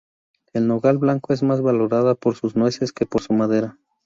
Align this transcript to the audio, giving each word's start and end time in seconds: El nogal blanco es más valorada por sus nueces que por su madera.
El 0.53 0.65
nogal 0.65 0.97
blanco 0.97 1.31
es 1.31 1.43
más 1.43 1.61
valorada 1.61 2.15
por 2.15 2.35
sus 2.35 2.55
nueces 2.55 2.91
que 2.91 3.05
por 3.05 3.21
su 3.21 3.33
madera. 3.33 3.77